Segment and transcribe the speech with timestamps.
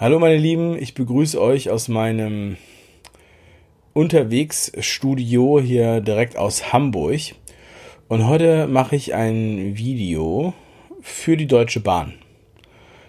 [0.00, 2.56] Hallo meine Lieben, ich begrüße euch aus meinem
[3.94, 7.20] Unterwegsstudio hier direkt aus Hamburg.
[8.06, 10.54] Und heute mache ich ein Video
[11.00, 12.14] für die Deutsche Bahn.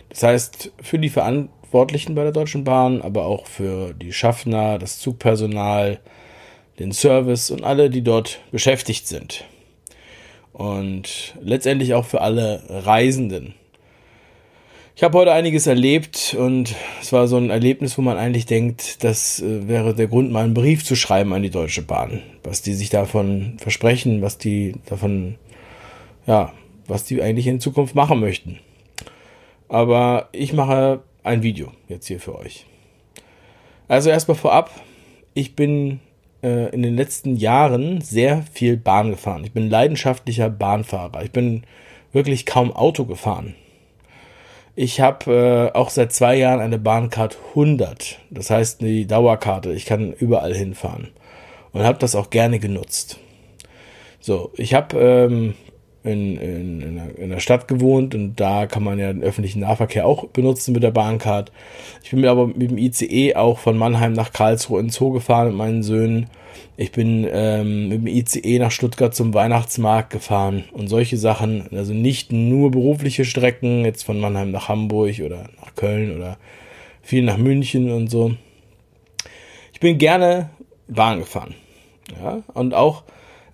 [0.10, 4.98] Das heißt, für die Verantwortlichen bei der Deutschen Bahn, aber auch für die Schaffner, das
[4.98, 6.00] Zugpersonal,
[6.80, 9.44] den Service und alle, die dort beschäftigt sind.
[10.54, 13.54] Und letztendlich auch für alle Reisenden.
[15.00, 19.02] Ich habe heute einiges erlebt und es war so ein Erlebnis, wo man eigentlich denkt,
[19.02, 22.64] das äh, wäre der Grund, mal einen Brief zu schreiben an die Deutsche Bahn, was
[22.64, 25.36] die sich davon versprechen, was die davon,
[26.28, 26.52] ja,
[26.86, 28.60] was die eigentlich in Zukunft machen möchten.
[29.70, 32.66] Aber ich mache ein Video jetzt hier für euch.
[33.88, 34.70] Also erstmal vorab,
[35.34, 36.02] ich bin
[36.44, 39.46] äh, in den letzten Jahren sehr viel Bahn gefahren.
[39.46, 41.24] Ich bin leidenschaftlicher Bahnfahrer.
[41.24, 41.64] Ich bin
[42.12, 43.56] wirklich kaum Auto gefahren.
[44.82, 48.18] Ich habe äh, auch seit zwei Jahren eine Bahncard 100.
[48.30, 49.74] Das heißt die Dauerkarte.
[49.74, 51.10] Ich kann überall hinfahren.
[51.74, 53.20] Und habe das auch gerne genutzt.
[54.22, 55.56] So, ich habe ähm,
[56.12, 59.62] in, in, in, der, in der Stadt gewohnt und da kann man ja den öffentlichen
[59.62, 61.52] Nahverkehr auch benutzen mit der Bahncard.
[62.04, 65.48] Ich bin mir aber mit dem ICE auch von Mannheim nach Karlsruhe ins Zoo gefahren
[65.48, 66.28] mit meinen Söhnen.
[66.78, 71.68] Ich bin ähm, mit dem ICE nach Stuttgart zum Weihnachtsmarkt gefahren und solche Sachen.
[71.72, 76.38] Also nicht nur berufliche Strecken, jetzt von Mannheim nach Hamburg oder nach Köln oder
[77.02, 78.34] viel nach München und so.
[79.74, 80.50] Ich bin gerne
[80.88, 81.56] Bahn gefahren.
[82.22, 83.04] Ja, und auch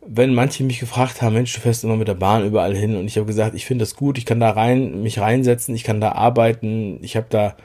[0.07, 3.05] wenn manche mich gefragt haben, Mensch, du fährst immer mit der Bahn überall hin und
[3.05, 5.99] ich habe gesagt, ich finde das gut, ich kann da rein, mich reinsetzen, ich kann
[5.99, 7.55] da arbeiten, ich habe da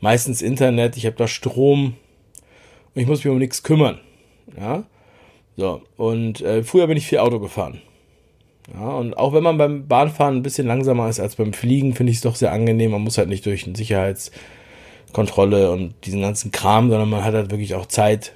[0.00, 1.96] meistens Internet, ich habe da Strom
[2.94, 3.98] und ich muss mich um nichts kümmern.
[4.56, 4.84] Ja,
[5.56, 7.80] so und äh, früher bin ich viel Auto gefahren.
[8.72, 12.10] Ja, und auch wenn man beim Bahnfahren ein bisschen langsamer ist als beim Fliegen, finde
[12.12, 12.90] ich es doch sehr angenehm.
[12.90, 17.50] Man muss halt nicht durch eine Sicherheitskontrolle und diesen ganzen Kram, sondern man hat halt
[17.50, 18.34] wirklich auch Zeit,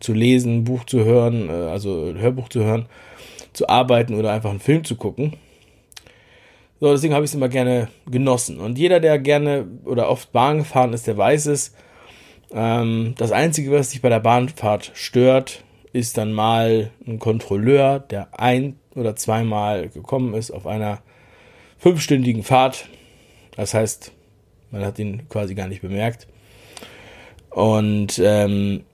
[0.00, 2.86] zu lesen, Buch zu hören, äh, also Hörbuch zu hören,
[3.52, 5.34] zu arbeiten oder einfach einen Film zu gucken.
[6.80, 8.60] So, deswegen habe ich es immer gerne genossen.
[8.60, 11.74] Und jeder, der gerne oder oft Bahn gefahren ist, der weiß es.
[12.52, 18.38] Ähm, das Einzige, was sich bei der Bahnfahrt stört, ist dann mal ein Kontrolleur, der
[18.38, 21.00] ein oder zweimal gekommen ist auf einer
[21.78, 22.88] fünfstündigen Fahrt.
[23.56, 24.12] Das heißt,
[24.70, 26.28] man hat ihn quasi gar nicht bemerkt.
[27.50, 28.84] Und ähm,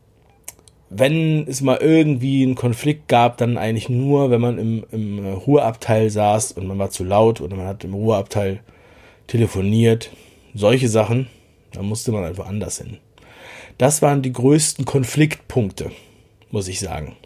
[0.96, 6.08] wenn es mal irgendwie einen Konflikt gab, dann eigentlich nur, wenn man im, im Ruheabteil
[6.08, 8.60] saß und man war zu laut oder man hat im Ruheabteil
[9.26, 10.10] telefoniert.
[10.54, 11.26] Solche Sachen,
[11.72, 12.98] da musste man einfach anders hin.
[13.76, 15.90] Das waren die größten Konfliktpunkte,
[16.52, 17.16] muss ich sagen.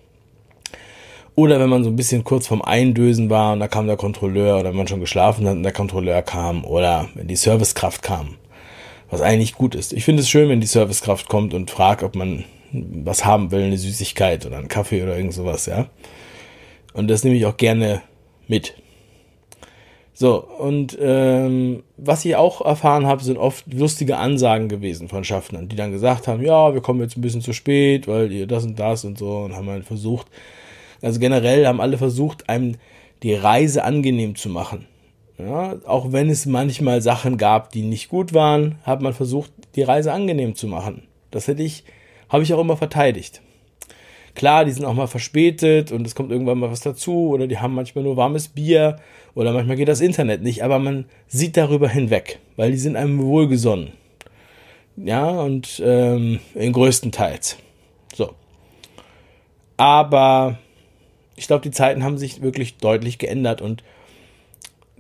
[1.35, 4.59] Oder wenn man so ein bisschen kurz vorm Eindösen war und da kam der Kontrolleur
[4.59, 8.37] oder wenn man schon geschlafen hat und der Kontrolleur kam oder wenn die Servicekraft kam.
[9.11, 9.93] Was eigentlich gut ist.
[9.93, 13.63] Ich finde es schön, wenn die Servicekraft kommt und fragt, ob man was haben will,
[13.63, 15.89] eine Süßigkeit oder einen Kaffee oder irgend sowas, ja.
[16.93, 18.03] Und das nehme ich auch gerne
[18.47, 18.75] mit.
[20.15, 25.69] So, und ähm, was ich auch erfahren habe, sind oft lustige Ansagen gewesen von Schaffnern,
[25.69, 28.65] die dann gesagt haben, ja, wir kommen jetzt ein bisschen zu spät, weil ihr das
[28.65, 30.27] und das und so und haben halt versucht,
[31.03, 32.75] also generell haben alle versucht, einem
[33.23, 34.87] die Reise angenehm zu machen.
[35.39, 39.83] Ja, auch wenn es manchmal Sachen gab, die nicht gut waren, hat man versucht, die
[39.83, 41.05] Reise angenehm zu machen.
[41.31, 41.85] Das hätte ich
[42.29, 43.41] habe ich auch immer verteidigt.
[44.35, 47.59] Klar, die sind auch mal verspätet und es kommt irgendwann mal was dazu oder die
[47.59, 49.01] haben manchmal nur warmes Bier
[49.35, 53.21] oder manchmal geht das Internet nicht, aber man sieht darüber hinweg, weil die sind einem
[53.21, 53.93] wohlgesonnen.
[54.97, 57.57] Ja, und ähm, in größten Teils.
[58.15, 58.35] So.
[59.77, 60.59] Aber
[61.37, 63.85] ich glaube, die Zeiten haben sich wirklich deutlich geändert und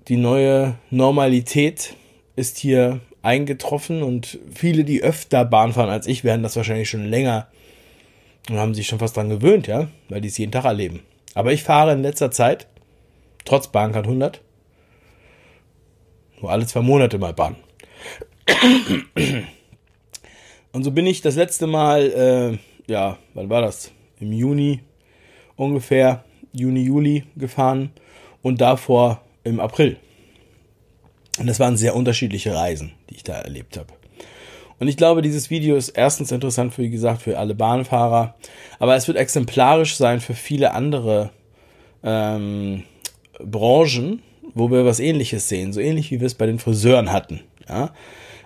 [0.08, 1.94] die neue Normalität
[2.36, 7.04] ist hier eingetroffen und viele, die öfter Bahn fahren als ich, werden das wahrscheinlich schon
[7.04, 7.48] länger
[8.48, 11.00] und haben sich schon fast dran gewöhnt, ja, weil die es jeden Tag erleben.
[11.34, 12.66] Aber ich fahre in letzter Zeit,
[13.44, 14.40] trotz Bahncard 100,
[16.40, 17.56] nur alle zwei Monate mal Bahn.
[20.72, 23.92] Und so bin ich das letzte Mal, äh, ja, wann war das?
[24.20, 24.80] Im Juni
[25.56, 27.90] ungefähr, Juni, Juli gefahren
[28.42, 29.98] und davor im April.
[31.38, 33.92] Und das waren sehr unterschiedliche Reisen, die ich da erlebt habe.
[34.78, 38.36] Und ich glaube, dieses Video ist erstens interessant, für, wie gesagt, für alle Bahnfahrer,
[38.78, 41.30] aber es wird exemplarisch sein für viele andere
[42.04, 42.84] ähm,
[43.40, 44.22] Branchen,
[44.54, 47.40] wo wir was Ähnliches sehen, so ähnlich wie wir es bei den Friseuren hatten.
[47.68, 47.92] Ja?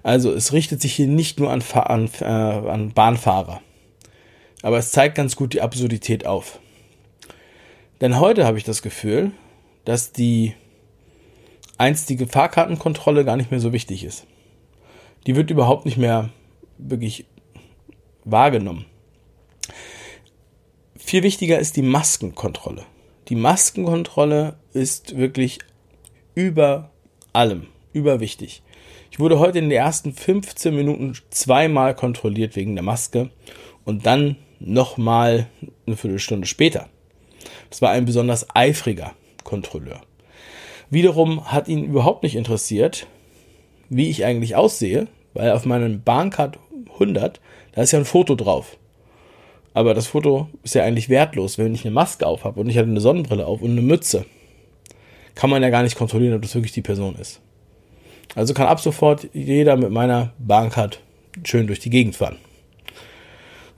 [0.03, 3.61] Also es richtet sich hier nicht nur an, an, äh, an Bahnfahrer,
[4.62, 6.61] aber es zeigt ganz gut die Absurdität auf.
[8.00, 9.33] Denn heute habe ich das Gefühl,
[9.85, 10.55] dass die
[11.79, 14.27] einstige Fahrkartenkontrolle gar nicht mehr so wichtig ist.
[15.27, 16.31] Die wird überhaupt nicht mehr
[16.79, 17.27] wirklich
[18.25, 18.87] wahrgenommen.
[20.97, 22.85] Viel wichtiger ist die Maskenkontrolle.
[23.29, 25.59] Die Maskenkontrolle ist wirklich
[26.35, 26.91] über
[27.33, 28.63] allem, überwichtig.
[29.11, 33.31] Ich wurde heute in den ersten 15 Minuten zweimal kontrolliert wegen der Maske
[33.85, 35.49] und dann nochmal
[35.87, 36.89] eine Viertelstunde später.
[37.69, 39.13] Das war ein besonders eifriger
[39.45, 40.01] Kontrolleur.
[40.93, 43.06] Wiederum hat ihn überhaupt nicht interessiert,
[43.89, 46.59] wie ich eigentlich aussehe, weil auf meinem Bahncard
[46.93, 47.41] 100,
[47.73, 48.77] da ist ja ein Foto drauf.
[49.73, 52.77] Aber das Foto ist ja eigentlich wertlos, wenn ich eine Maske auf habe und ich
[52.77, 54.27] hatte eine Sonnenbrille auf und eine Mütze.
[55.35, 57.41] Kann man ja gar nicht kontrollieren, ob das wirklich die Person ist.
[58.35, 61.00] Also kann ab sofort jeder mit meiner Bahncard
[61.43, 62.37] schön durch die Gegend fahren.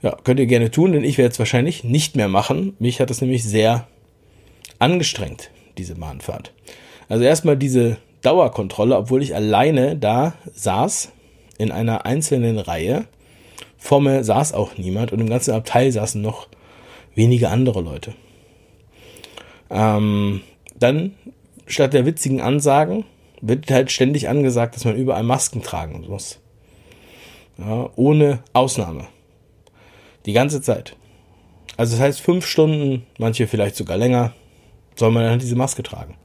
[0.01, 2.75] Ja, könnt ihr gerne tun, denn ich werde es wahrscheinlich nicht mehr machen.
[2.77, 3.87] Mich hat es nämlich sehr
[4.79, 6.51] angestrengt, diese Bahnfahrt.
[7.07, 11.11] Also erstmal diese Dauerkontrolle, obwohl ich alleine da saß,
[11.57, 13.05] in einer einzelnen Reihe.
[13.77, 16.47] Vor mir saß auch niemand und im ganzen Abteil saßen noch
[17.13, 18.13] wenige andere Leute.
[19.69, 20.41] Ähm,
[20.77, 21.13] dann,
[21.67, 23.05] statt der witzigen Ansagen,
[23.41, 26.39] wird halt ständig angesagt, dass man überall Masken tragen muss.
[27.57, 29.07] Ja, ohne Ausnahme.
[30.25, 30.95] Die ganze Zeit.
[31.77, 34.33] Also das heißt, fünf Stunden, manche vielleicht sogar länger,
[34.95, 36.15] soll man dann diese Maske tragen.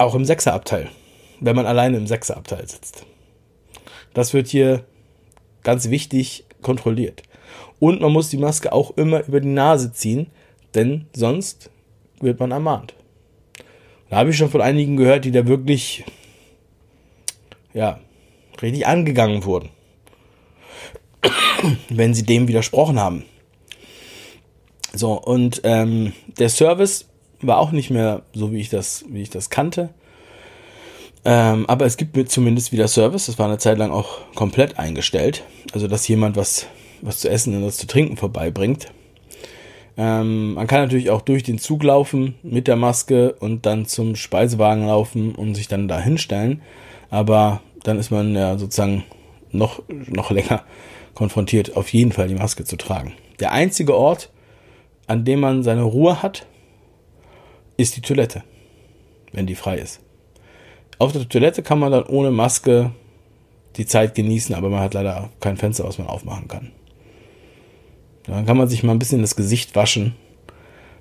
[0.00, 0.88] Auch im Sechserabteil,
[1.40, 3.04] wenn man alleine im Sechserabteil sitzt.
[4.14, 4.86] Das wird hier
[5.62, 7.22] ganz wichtig kontrolliert.
[7.80, 10.28] Und man muss die Maske auch immer über die Nase ziehen,
[10.74, 11.68] denn sonst
[12.18, 12.94] wird man ermahnt.
[14.08, 16.06] Da habe ich schon von einigen gehört, die da wirklich,
[17.74, 18.00] ja,
[18.62, 19.68] richtig angegangen wurden,
[21.90, 23.26] wenn sie dem widersprochen haben.
[24.94, 27.09] So, und ähm, der Service
[27.42, 29.90] war auch nicht mehr so, wie ich das, wie ich das kannte.
[31.24, 33.26] Ähm, aber es gibt mir zumindest wieder Service.
[33.26, 35.44] Das war eine Zeit lang auch komplett eingestellt.
[35.72, 36.66] Also, dass jemand was,
[37.02, 38.86] was zu essen und was zu trinken vorbeibringt.
[39.96, 44.16] Ähm, man kann natürlich auch durch den Zug laufen mit der Maske und dann zum
[44.16, 46.62] Speisewagen laufen und sich dann da hinstellen.
[47.10, 49.04] Aber dann ist man ja sozusagen
[49.52, 50.62] noch, noch länger
[51.14, 53.12] konfrontiert, auf jeden Fall die Maske zu tragen.
[53.40, 54.30] Der einzige Ort,
[55.06, 56.46] an dem man seine Ruhe hat,
[57.80, 58.42] ist die Toilette,
[59.32, 60.00] wenn die frei ist.
[60.98, 62.92] Auf der Toilette kann man dann ohne Maske
[63.76, 66.72] die Zeit genießen, aber man hat leider kein Fenster, was man aufmachen kann.
[68.24, 70.14] Dann kann man sich mal ein bisschen das Gesicht waschen,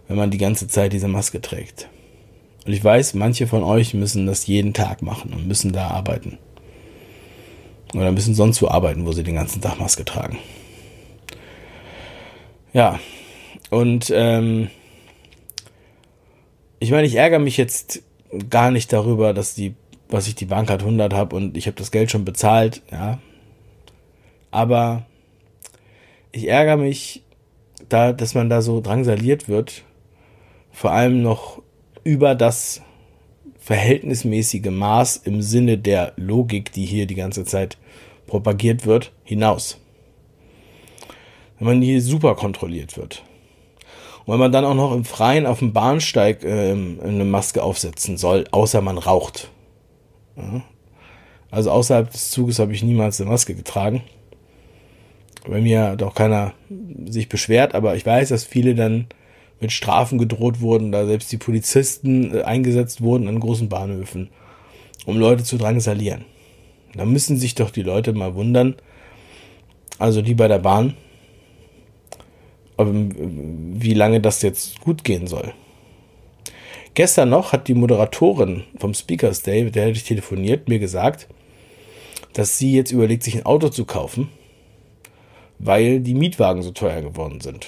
[0.07, 1.89] wenn man die ganze Zeit diese Maske trägt.
[2.65, 6.37] Und ich weiß, manche von euch müssen das jeden Tag machen und müssen da arbeiten.
[7.93, 10.37] Oder müssen sonst wo arbeiten, wo sie den ganzen Tag Maske tragen.
[12.71, 12.99] Ja,
[13.71, 14.69] und ähm,
[16.79, 18.03] ich meine, ich ärgere mich jetzt
[18.49, 19.75] gar nicht darüber, dass die,
[20.09, 23.19] was ich die Bahncard 100 habe und ich habe das Geld schon bezahlt, ja.
[24.51, 25.05] Aber
[26.31, 27.23] ich ärgere mich,
[27.87, 29.83] da, dass man da so drangsaliert wird,
[30.71, 31.61] vor allem noch
[32.03, 32.81] über das
[33.59, 37.77] verhältnismäßige Maß im Sinne der Logik, die hier die ganze Zeit
[38.25, 39.79] propagiert wird, hinaus.
[41.57, 43.23] Wenn man hier super kontrolliert wird.
[44.25, 48.18] Und wenn man dann auch noch im Freien auf dem Bahnsteig äh, eine Maske aufsetzen
[48.18, 49.49] soll, außer man raucht.
[50.38, 50.61] Ja.
[51.52, 54.04] Also außerhalb des Zuges habe ich niemals eine Maske getragen
[55.47, 56.54] bei mir auch keiner
[57.06, 59.07] sich beschwert, aber ich weiß, dass viele dann
[59.59, 64.30] mit Strafen gedroht wurden, da selbst die Polizisten äh, eingesetzt wurden an großen Bahnhöfen,
[65.06, 66.26] um Leute zu drangsalieren.
[66.95, 68.76] Da müssen sich doch die Leute mal wundern,
[69.97, 70.95] also die bei der Bahn,
[72.88, 75.54] wie lange das jetzt gut gehen soll.
[76.94, 81.28] Gestern noch hat die Moderatorin vom Speakers Day, mit der hatte ich telefoniert, mir gesagt,
[82.33, 84.30] dass sie jetzt überlegt, sich ein Auto zu kaufen
[85.59, 87.68] weil die Mietwagen so teuer geworden sind.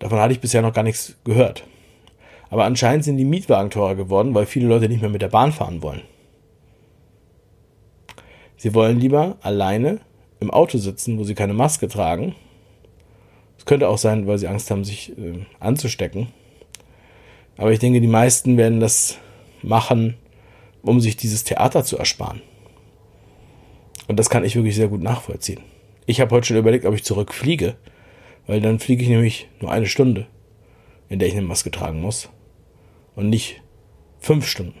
[0.00, 1.64] Davon hatte ich bisher noch gar nichts gehört.
[2.50, 5.52] Aber anscheinend sind die Mietwagen teurer geworden, weil viele Leute nicht mehr mit der Bahn
[5.52, 6.02] fahren wollen.
[8.56, 10.00] Sie wollen lieber alleine
[10.40, 12.34] im Auto sitzen, wo sie keine Maske tragen.
[13.64, 16.28] Es könnte auch sein, weil sie Angst haben, sich äh, anzustecken.
[17.56, 19.16] Aber ich denke, die meisten werden das
[19.62, 20.18] machen,
[20.82, 22.42] um sich dieses Theater zu ersparen.
[24.06, 25.62] Und das kann ich wirklich sehr gut nachvollziehen.
[26.04, 27.76] Ich habe heute schon überlegt, ob ich zurückfliege,
[28.46, 30.26] weil dann fliege ich nämlich nur eine Stunde,
[31.08, 32.28] in der ich eine Maske tragen muss
[33.16, 33.62] und nicht
[34.20, 34.78] fünf Stunden.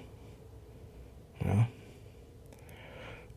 [1.42, 1.68] Ja.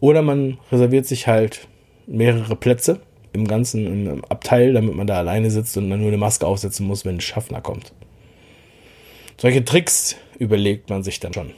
[0.01, 1.69] Oder man reserviert sich halt
[2.05, 2.99] mehrere Plätze
[3.33, 6.85] im ganzen im Abteil, damit man da alleine sitzt und dann nur eine Maske aufsetzen
[6.85, 7.93] muss, wenn ein Schaffner kommt.
[9.37, 11.51] Solche Tricks überlegt man sich dann schon.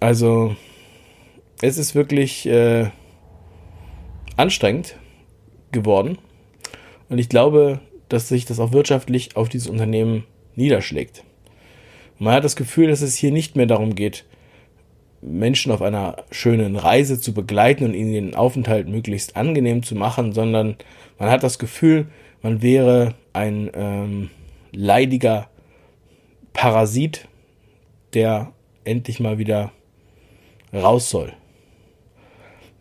[0.00, 0.56] Also
[1.60, 2.90] es ist wirklich äh,
[4.36, 4.96] anstrengend
[5.70, 6.18] geworden.
[7.08, 10.24] Und ich glaube, dass sich das auch wirtschaftlich auf dieses Unternehmen
[10.56, 11.24] niederschlägt.
[12.18, 14.24] Man hat das Gefühl, dass es hier nicht mehr darum geht,
[15.22, 20.32] Menschen auf einer schönen Reise zu begleiten und ihnen den Aufenthalt möglichst angenehm zu machen,
[20.32, 20.76] sondern
[21.18, 22.08] man hat das Gefühl,
[22.42, 24.30] man wäre ein ähm,
[24.72, 25.48] leidiger
[26.52, 27.28] Parasit,
[28.14, 28.52] der
[28.84, 29.72] endlich mal wieder
[30.72, 31.32] raus soll.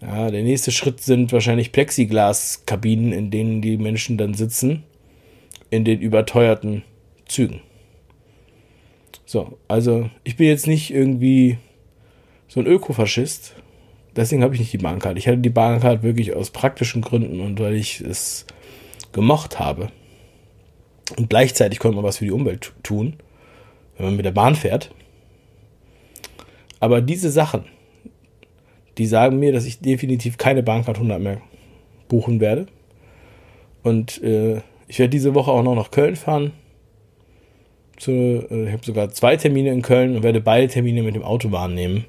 [0.02, 4.84] Ja, der nächste Schritt sind wahrscheinlich Plexiglaskabinen, in denen die Menschen dann sitzen,
[5.70, 6.84] in den überteuerten
[7.28, 7.62] Zügen.
[9.26, 11.60] So, also ich bin jetzt nicht irgendwie
[12.52, 13.56] so ein Ökofaschist.
[14.14, 15.18] Deswegen habe ich nicht die Bahncard.
[15.18, 18.46] Ich hatte die Bahncard wirklich aus praktischen Gründen und weil ich es
[19.14, 19.88] gemocht habe.
[21.18, 23.14] Und gleichzeitig konnte man was für die Umwelt tun,
[23.96, 24.94] wenn man mit der Bahn fährt.
[26.82, 27.64] Aber diese Sachen,
[28.98, 31.42] die sagen mir, dass ich definitiv keine Bahncard 100 mehr
[32.10, 32.66] buchen werde.
[33.82, 34.58] Und äh,
[34.90, 36.52] ich werde diese Woche auch noch nach Köln fahren.
[37.96, 41.24] Zu, äh, ich habe sogar zwei Termine in Köln und werde beide Termine mit dem
[41.24, 42.06] Auto wahrnehmen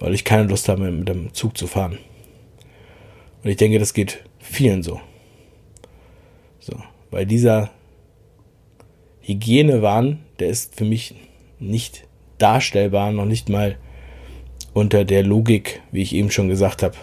[0.00, 1.98] weil ich keine Lust habe, mit dem Zug zu fahren.
[3.44, 5.00] Und ich denke, das geht vielen so.
[6.58, 6.76] So,
[7.10, 7.70] weil dieser
[9.20, 11.14] Hygienewahn, der ist für mich
[11.58, 12.06] nicht
[12.38, 13.76] darstellbar, noch nicht mal
[14.72, 16.96] unter der Logik, wie ich eben schon gesagt habe,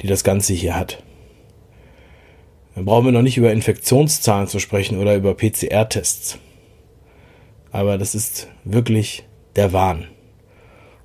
[0.00, 1.02] die das Ganze hier hat.
[2.74, 6.38] Dann brauchen wir noch nicht über Infektionszahlen zu sprechen oder über PCR-Tests.
[7.72, 9.24] Aber das ist wirklich
[9.56, 10.06] der Wahn.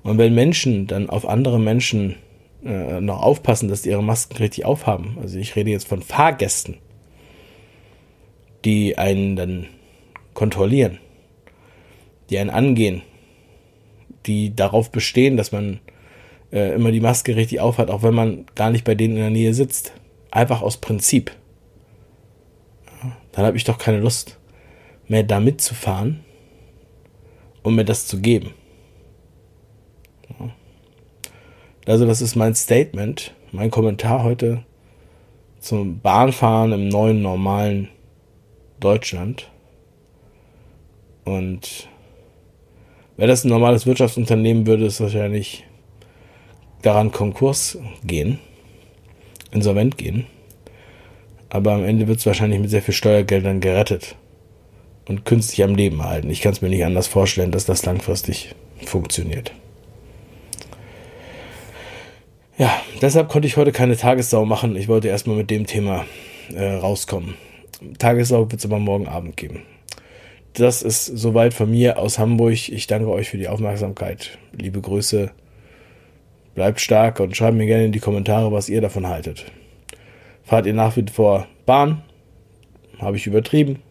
[0.06, 2.14] Und wenn Menschen dann auf andere Menschen
[2.64, 6.76] äh, noch aufpassen, dass die ihre Masken richtig aufhaben, also ich rede jetzt von Fahrgästen,
[8.64, 9.66] die einen dann
[10.32, 10.98] kontrollieren,
[12.30, 13.02] die einen angehen,
[14.26, 15.80] die darauf bestehen, dass man
[16.52, 19.30] äh, immer die Maske richtig aufhat, auch wenn man gar nicht bei denen in der
[19.30, 19.92] Nähe sitzt.
[20.30, 21.32] Einfach aus Prinzip.
[23.02, 24.38] Ja, dann habe ich doch keine Lust
[25.08, 26.20] mehr da mitzufahren,
[27.64, 28.54] um mir das zu geben.
[31.86, 34.64] Also das ist mein Statement, mein Kommentar heute
[35.60, 37.88] zum Bahnfahren im neuen normalen
[38.80, 39.48] Deutschland.
[41.24, 41.88] Und
[43.16, 45.64] wäre das ein normales Wirtschaftsunternehmen, würde es wahrscheinlich
[46.82, 48.40] daran Konkurs gehen,
[49.52, 50.26] insolvent gehen.
[51.50, 54.16] Aber am Ende wird es wahrscheinlich mit sehr viel Steuergeldern gerettet
[55.08, 56.30] und künstlich am Leben erhalten.
[56.30, 59.52] Ich kann es mir nicht anders vorstellen, dass das langfristig funktioniert.
[62.58, 64.76] Ja, deshalb konnte ich heute keine Tagessau machen.
[64.76, 66.06] Ich wollte erstmal mit dem Thema
[66.54, 67.34] äh, rauskommen.
[67.98, 69.62] Tagessau wird es aber morgen Abend geben.
[70.54, 72.70] Das ist soweit von mir aus Hamburg.
[72.70, 74.38] Ich danke euch für die Aufmerksamkeit.
[74.52, 75.32] Liebe Grüße.
[76.54, 79.44] Bleibt stark und schreibt mir gerne in die Kommentare, was ihr davon haltet.
[80.42, 82.00] Fahrt ihr nach wie vor Bahn?
[82.98, 83.82] Habe ich übertrieben?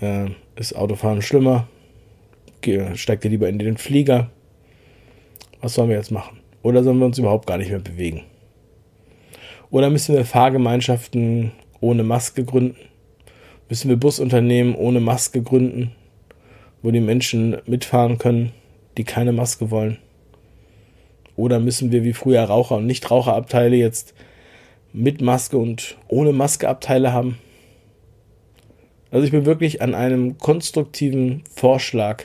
[0.00, 1.68] Äh, ist Autofahren schlimmer?
[2.94, 4.30] Steigt ihr lieber in den Flieger?
[5.60, 6.38] Was sollen wir jetzt machen?
[6.64, 8.22] Oder sollen wir uns überhaupt gar nicht mehr bewegen?
[9.70, 12.76] Oder müssen wir Fahrgemeinschaften ohne Maske gründen?
[13.68, 15.92] Müssen wir Busunternehmen ohne Maske gründen,
[16.82, 18.52] wo die Menschen mitfahren können,
[18.96, 19.98] die keine Maske wollen?
[21.36, 24.14] Oder müssen wir wie früher Raucher- und Nichtraucherabteile jetzt
[24.94, 27.36] mit Maske und ohne Maske Abteile haben?
[29.10, 32.24] Also ich bin wirklich an einem konstruktiven Vorschlag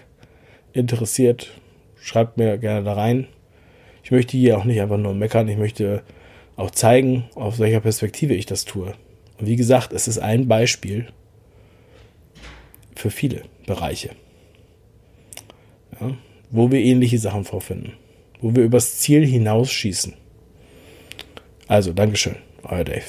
[0.72, 1.52] interessiert.
[2.00, 3.28] Schreibt mir gerne da rein.
[4.10, 6.02] Ich möchte hier auch nicht einfach nur meckern, ich möchte
[6.56, 8.96] auch zeigen, aus welcher Perspektive ich das tue.
[9.38, 11.10] Und wie gesagt, es ist ein Beispiel
[12.96, 14.10] für viele Bereiche,
[16.02, 16.18] ja,
[16.50, 17.94] wo wir ähnliche Sachen vorfinden,
[18.42, 20.16] wo wir übers Ziel hinausschießen.
[21.68, 23.06] Also, Dankeschön, euer Dave.